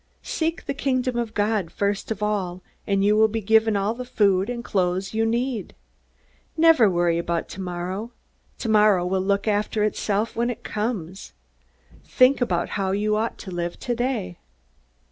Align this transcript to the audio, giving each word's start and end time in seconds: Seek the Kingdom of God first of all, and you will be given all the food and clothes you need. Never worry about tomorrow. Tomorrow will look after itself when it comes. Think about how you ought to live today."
Seek 0.23 0.65
the 0.65 0.73
Kingdom 0.73 1.15
of 1.19 1.35
God 1.35 1.69
first 1.69 2.09
of 2.09 2.23
all, 2.23 2.63
and 2.87 3.05
you 3.05 3.15
will 3.15 3.27
be 3.27 3.39
given 3.39 3.77
all 3.77 3.93
the 3.93 4.03
food 4.03 4.49
and 4.49 4.63
clothes 4.63 5.13
you 5.13 5.27
need. 5.27 5.75
Never 6.57 6.89
worry 6.89 7.19
about 7.19 7.47
tomorrow. 7.47 8.11
Tomorrow 8.57 9.05
will 9.05 9.21
look 9.21 9.47
after 9.47 9.83
itself 9.83 10.35
when 10.35 10.49
it 10.49 10.63
comes. 10.63 11.33
Think 12.03 12.41
about 12.41 12.69
how 12.69 12.89
you 12.93 13.15
ought 13.15 13.37
to 13.37 13.51
live 13.51 13.77
today." 13.79 14.39